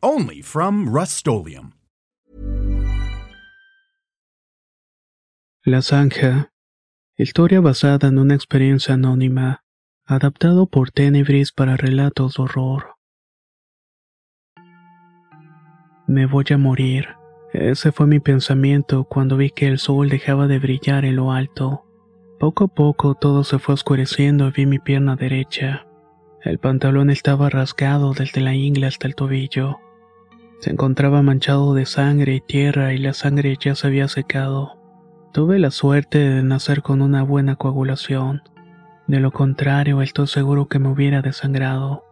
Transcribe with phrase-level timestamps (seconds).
[0.00, 1.26] Only from Rust
[5.64, 6.52] La Zanja.
[7.16, 9.64] Historia basada en una experiencia anónima.
[10.06, 12.94] Adaptado por Tenebris para relatos de horror.
[16.06, 17.08] Me voy a morir.
[17.52, 21.84] Ese fue mi pensamiento cuando vi que el sol dejaba de brillar en lo alto.
[22.38, 25.88] Poco a poco todo se fue oscureciendo y vi mi pierna derecha.
[26.44, 29.80] El pantalón estaba rasgado desde la ingle hasta el tobillo.
[30.60, 34.76] Se encontraba manchado de sangre y tierra y la sangre ya se había secado.
[35.32, 38.42] Tuve la suerte de nacer con una buena coagulación.
[39.06, 42.04] De lo contrario, estoy seguro que me hubiera desangrado.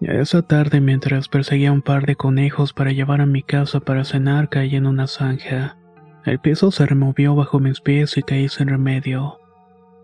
[0.00, 4.48] Esa tarde, mientras perseguía un par de conejos para llevar a mi casa para cenar,
[4.50, 5.78] caí en una zanja.
[6.24, 9.38] El piso se removió bajo mis pies y caí sin remedio.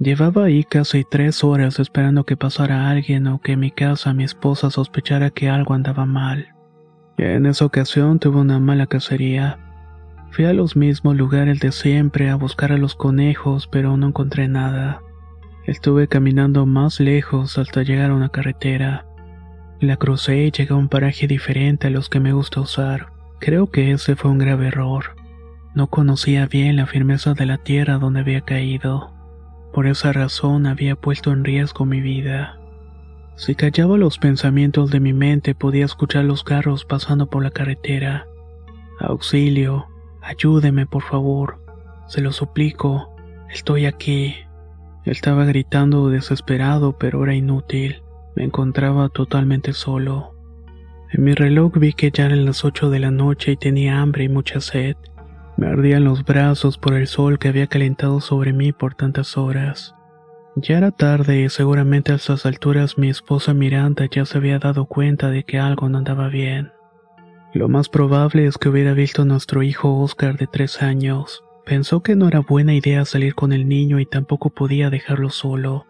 [0.01, 4.25] Llevaba ahí casi tres horas esperando que pasara alguien o que en mi casa mi
[4.25, 6.54] esposa sospechara que algo andaba mal.
[7.17, 9.59] En esa ocasión tuve una mala cacería.
[10.33, 14.49] Fui a los mismos lugares de siempre a buscar a los conejos, pero no encontré
[14.49, 15.01] nada.
[15.65, 19.07] Estuve caminando más lejos hasta llegar a una carretera.
[19.81, 23.13] La crucé y llegué a un paraje diferente a los que me gusta usar.
[23.39, 25.15] Creo que ese fue un grave error.
[25.75, 29.13] No conocía bien la firmeza de la tierra donde había caído.
[29.73, 32.59] Por esa razón había puesto en riesgo mi vida.
[33.37, 38.29] Si callaba los pensamientos de mi mente podía escuchar los carros pasando por la carretera.
[39.01, 39.87] Auxilio,
[40.23, 41.59] ayúdeme por favor.
[42.07, 43.11] Se lo suplico.
[43.51, 44.37] Estoy aquí.
[45.05, 48.03] Estaba gritando desesperado, pero era inútil.
[48.37, 50.35] Me encontraba totalmente solo.
[51.13, 54.25] En mi reloj vi que ya eran las ocho de la noche y tenía hambre
[54.25, 54.97] y mucha sed.
[55.57, 59.95] Me ardían los brazos por el sol que había calentado sobre mí por tantas horas.
[60.57, 64.87] Ya era tarde y seguramente a estas alturas mi esposa Miranda ya se había dado
[64.87, 66.73] cuenta de que algo no andaba bien.
[67.53, 71.45] Lo más probable es que hubiera visto a nuestro hijo Oscar de tres años.
[71.65, 75.87] Pensó que no era buena idea salir con el niño y tampoco podía dejarlo solo.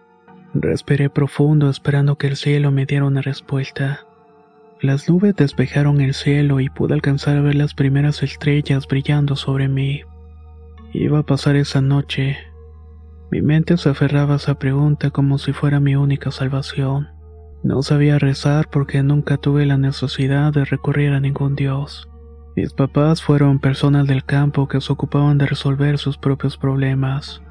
[0.55, 4.07] Respiré profundo esperando que el cielo me diera una respuesta.
[4.81, 9.69] Las nubes despejaron el cielo y pude alcanzar a ver las primeras estrellas brillando sobre
[9.69, 10.03] mí.
[10.93, 12.37] Iba a pasar esa noche.
[13.31, 17.09] Mi mente se aferraba a esa pregunta como si fuera mi única salvación.
[17.63, 22.09] No sabía rezar porque nunca tuve la necesidad de recurrir a ningún dios.
[22.57, 27.43] Mis papás fueron personas del campo que se ocupaban de resolver sus propios problemas.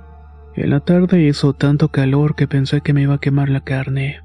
[0.56, 4.22] En la tarde hizo tanto calor que pensé que me iba a quemar la carne.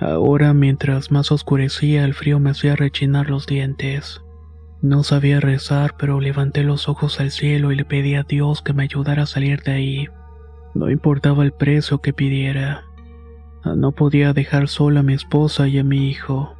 [0.00, 4.22] Ahora, mientras más oscurecía, el frío me hacía rechinar los dientes.
[4.82, 8.72] No sabía rezar, pero levanté los ojos al cielo y le pedí a Dios que
[8.72, 10.08] me ayudara a salir de ahí.
[10.74, 12.84] No importaba el precio que pidiera.
[13.62, 16.54] Ah, no podía dejar sola a mi esposa y a mi hijo.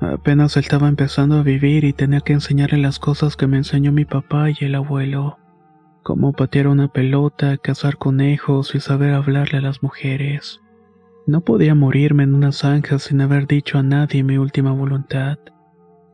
[0.00, 4.04] Apenas estaba empezando a vivir y tenía que enseñarle las cosas que me enseñó mi
[4.04, 5.36] papá y el abuelo
[6.02, 10.60] como patear una pelota, cazar conejos y saber hablarle a las mujeres.
[11.26, 15.38] No podía morirme en una zanja sin haber dicho a nadie mi última voluntad.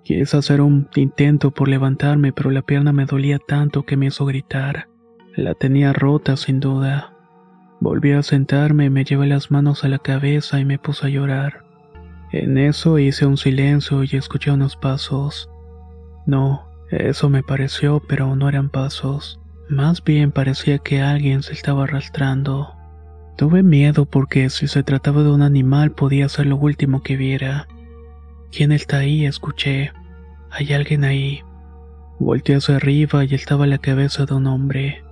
[0.03, 4.27] Quise hacer un intento por levantarme, pero la pierna me dolía tanto que me hizo
[4.27, 4.89] gritar.
[5.35, 7.16] La tenía rota sin duda.
[7.81, 11.65] Volví a sentarme, me llevé las manos a la cabeza y me puse a llorar.
[12.33, 15.51] En eso hice un silencio y escuché unos pasos.
[16.27, 19.41] No, eso me pareció, pero no eran pasos.
[19.69, 22.75] Más bien parecía que alguien se estaba arrastrando.
[23.37, 27.69] Tuve miedo porque si se trataba de un animal podía ser lo último que viera.
[28.51, 29.27] ¿Quién está ahí?
[29.27, 29.93] escuché.
[30.51, 31.43] Hay alguien ahí.
[32.19, 35.05] Volteé hacia arriba y estaba la cabeza de un hombre.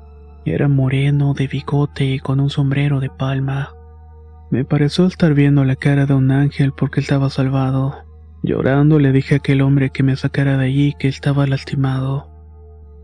[0.44, 3.74] Era moreno, de bigote y con un sombrero de palma.
[4.50, 8.04] Me pareció estar viendo la cara de un ángel porque estaba salvado.
[8.42, 12.28] Llorando le dije a aquel hombre que me sacara de allí que estaba lastimado.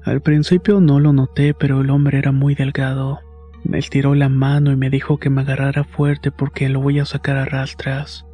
[0.04, 3.20] Al principio no lo noté, pero el hombre era muy delgado.
[3.64, 7.06] Me estiró la mano y me dijo que me agarrara fuerte porque lo voy a
[7.06, 8.26] sacar a rastras.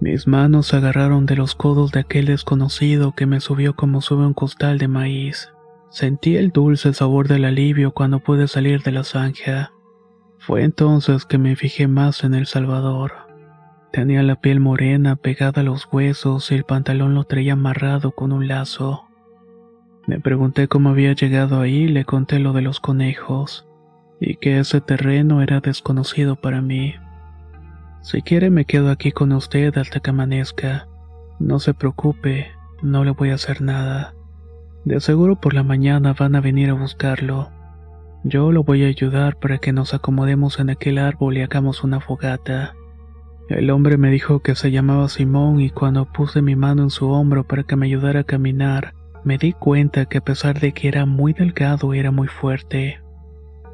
[0.00, 4.26] Mis manos se agarraron de los codos de aquel desconocido que me subió como sube
[4.26, 5.52] un costal de maíz.
[5.90, 9.72] Sentí el dulce sabor del alivio cuando pude salir de la zanja.
[10.38, 13.12] Fue entonces que me fijé más en El Salvador.
[13.92, 18.30] Tenía la piel morena pegada a los huesos y el pantalón lo traía amarrado con
[18.30, 19.08] un lazo.
[20.06, 23.66] Me pregunté cómo había llegado ahí y le conté lo de los conejos,
[24.20, 26.94] y que ese terreno era desconocido para mí.
[28.00, 30.86] Si quiere me quedo aquí con usted hasta que amanezca.
[31.40, 34.14] No se preocupe, no le voy a hacer nada.
[34.84, 37.50] De seguro por la mañana van a venir a buscarlo.
[38.24, 42.00] Yo lo voy a ayudar para que nos acomodemos en aquel árbol y hagamos una
[42.00, 42.74] fogata.
[43.48, 47.10] El hombre me dijo que se llamaba Simón y cuando puse mi mano en su
[47.10, 48.94] hombro para que me ayudara a caminar,
[49.24, 53.00] me di cuenta que a pesar de que era muy delgado era muy fuerte.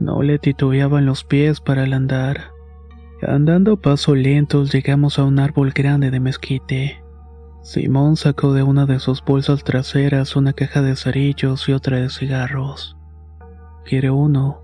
[0.00, 2.53] No le titubeaban los pies para el andar.
[3.23, 7.03] Andando a pasos lentos llegamos a un árbol grande de mezquite.
[7.66, 12.10] Simón sacó de una de sus bolsas traseras una caja de cerillos y otra de
[12.10, 12.96] cigarros.
[13.84, 14.62] ¿Quiere uno?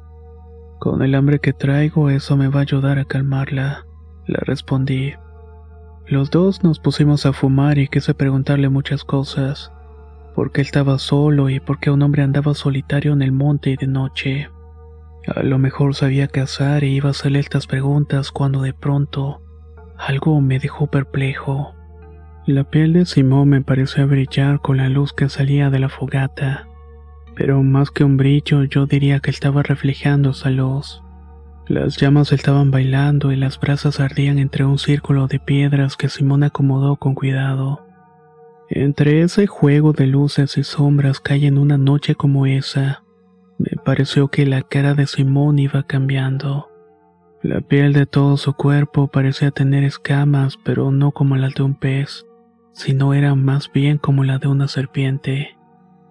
[0.79, 3.87] Con el hambre que traigo eso me va a ayudar a calmarla
[4.29, 5.15] le respondí.
[6.07, 9.73] Los dos nos pusimos a fumar y quise preguntarle muchas cosas.
[10.37, 13.77] ¿Por qué estaba solo y por qué un hombre andaba solitario en el monte y
[13.77, 14.49] de noche?
[15.27, 19.43] A lo mejor sabía cazar y iba a hacerle estas preguntas cuando de pronto
[19.99, 21.75] algo me dejó perplejo.
[22.47, 26.67] La piel de Simón me pareció brillar con la luz que salía de la fogata,
[27.37, 31.05] pero más que un brillo yo diría que estaba reflejando esa luz.
[31.69, 36.43] Las llamas estaban bailando y las brasas ardían entre un círculo de piedras que Simón
[36.43, 37.87] acomodó con cuidado.
[38.69, 43.05] Entre ese juego de luces y sombras que hay en una noche como esa,
[43.59, 46.69] me pareció que la cara de Simón iba cambiando.
[47.41, 51.75] La piel de todo su cuerpo parecía tener escamas, pero no como las de un
[51.75, 52.27] pez,
[52.73, 55.57] sino era más bien como la de una serpiente.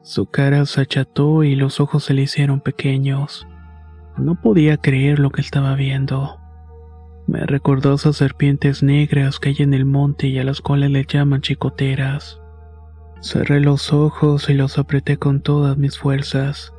[0.01, 3.47] Su cara se acható y los ojos se le hicieron pequeños.
[4.17, 6.39] No podía creer lo que estaba viendo.
[7.27, 11.05] Me recordó esas serpientes negras que hay en el monte y a las cuales le
[11.05, 12.41] llaman chicoteras.
[13.21, 16.73] Cerré los ojos y los apreté con todas mis fuerzas.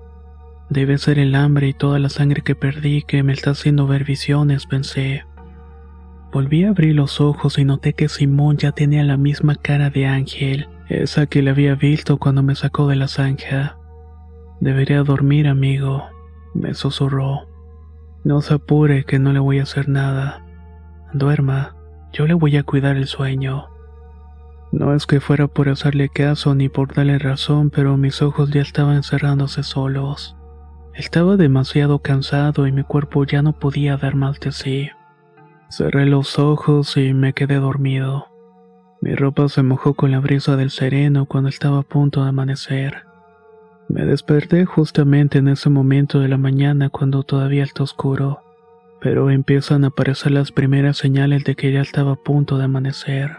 [0.69, 4.05] Debe ser el hambre y toda la sangre que perdí que me está haciendo ver
[4.05, 5.25] visiones, pensé.
[6.33, 10.07] Volví a abrir los ojos y noté que Simón ya tenía la misma cara de
[10.07, 13.77] ángel, esa que le había visto cuando me sacó de la zanja.
[14.61, 16.05] Debería dormir, amigo
[16.55, 17.49] me susurró.
[18.25, 20.45] No se apure, que no le voy a hacer nada.
[21.13, 21.77] Duerma,
[22.13, 23.69] yo le voy a cuidar el sueño.
[24.71, 28.63] No es que fuera por hacerle caso ni por darle razón, pero mis ojos ya
[28.63, 30.37] estaban cerrándose solos.
[30.95, 34.91] Estaba demasiado cansado y mi cuerpo ya no podía dar más de sí.
[35.73, 38.27] Cerré los ojos y me quedé dormido.
[39.01, 43.07] Mi ropa se mojó con la brisa del sereno cuando estaba a punto de amanecer.
[43.89, 48.43] Me desperté justamente en ese momento de la mañana cuando todavía está oscuro,
[49.01, 53.39] pero empiezan a aparecer las primeras señales de que ya estaba a punto de amanecer.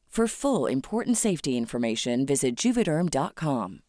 [0.11, 3.79] For full important safety information, visit juvederm.com.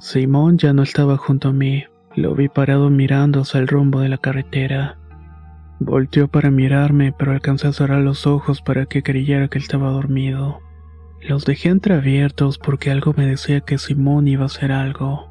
[0.00, 1.84] Simón ya no estaba junto a mí.
[2.16, 4.98] Lo vi parado mirando hacia el rumbo de la carretera.
[5.78, 10.58] Volteó para mirarme, pero alcancé a cerrar los ojos para que creyera que estaba dormido.
[11.20, 15.30] Los dejé entreabiertos porque algo me decía que Simón iba a hacer algo.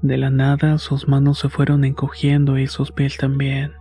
[0.00, 3.72] De la nada sus manos se fueron encogiendo y sus pies también.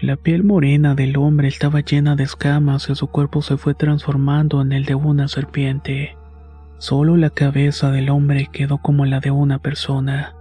[0.00, 4.62] La piel morena del hombre estaba llena de escamas y su cuerpo se fue transformando
[4.62, 6.16] en el de una serpiente.
[6.78, 10.34] Solo la cabeza del hombre quedó como la de una persona.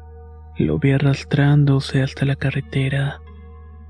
[0.57, 3.19] Lo vi arrastrándose hasta la carretera.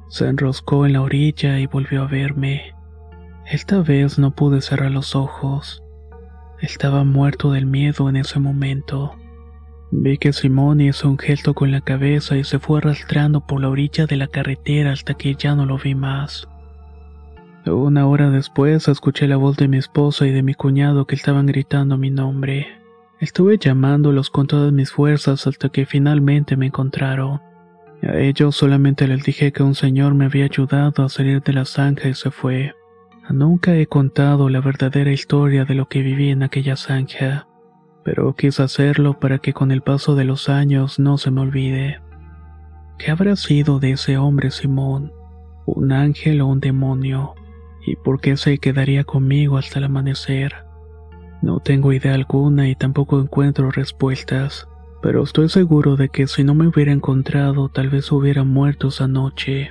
[0.07, 2.73] Se enroscó en la orilla y volvió a verme.
[3.45, 5.83] Esta vez no pude cerrar los ojos.
[6.61, 9.15] Estaba muerto del miedo en ese momento.
[9.91, 13.69] Vi que Simón hizo un gesto con la cabeza y se fue arrastrando por la
[13.69, 16.47] orilla de la carretera hasta que ya no lo vi más.
[17.65, 21.47] Una hora después escuché la voz de mi esposa y de mi cuñado que estaban
[21.47, 22.67] gritando mi nombre.
[23.19, 27.41] Estuve llamándolos con todas mis fuerzas hasta que finalmente me encontraron.
[28.03, 31.65] A ellos solamente les dije que un señor me había ayudado a salir de la
[31.65, 32.73] zanja y se fue.
[33.29, 37.48] Nunca he contado la verdadera historia de lo que viví en aquella zanja
[38.09, 42.01] pero quise hacerlo para que con el paso de los años no se me olvide.
[42.97, 45.13] ¿Qué habrá sido de ese hombre Simón?
[45.67, 47.35] ¿Un ángel o un demonio?
[47.85, 50.55] ¿Y por qué se quedaría conmigo hasta el amanecer?
[51.43, 54.67] No tengo idea alguna y tampoco encuentro respuestas,
[55.03, 59.07] pero estoy seguro de que si no me hubiera encontrado tal vez hubiera muerto esa
[59.07, 59.69] noche.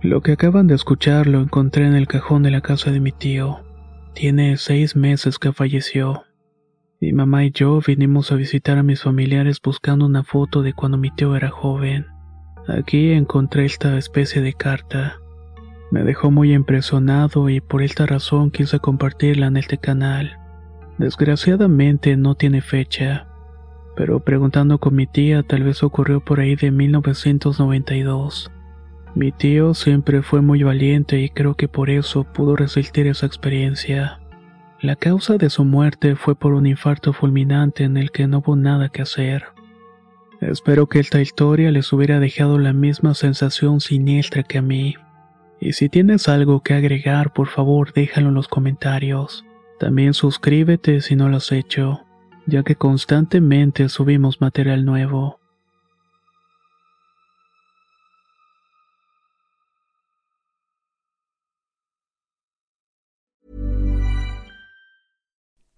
[0.00, 3.12] Lo que acaban de escuchar lo encontré en el cajón de la casa de mi
[3.12, 3.60] tío.
[4.14, 6.24] Tiene seis meses que falleció.
[7.00, 10.96] Mi mamá y yo vinimos a visitar a mis familiares buscando una foto de cuando
[10.96, 12.06] mi tío era joven.
[12.68, 15.18] Aquí encontré esta especie de carta.
[15.90, 20.38] Me dejó muy impresionado y por esta razón quise compartirla en este canal.
[20.98, 23.26] Desgraciadamente no tiene fecha,
[23.96, 28.50] pero preguntando con mi tía tal vez ocurrió por ahí de 1992.
[29.14, 34.20] Mi tío siempre fue muy valiente y creo que por eso pudo resistir esa experiencia.
[34.80, 38.56] La causa de su muerte fue por un infarto fulminante en el que no hubo
[38.56, 39.44] nada que hacer.
[40.40, 44.94] Espero que esta historia les hubiera dejado la misma sensación siniestra que a mí.
[45.60, 49.44] Y si tienes algo que agregar, por favor déjalo en los comentarios.
[49.78, 52.04] También suscríbete si no lo has hecho,
[52.46, 55.40] ya que constantemente subimos material nuevo.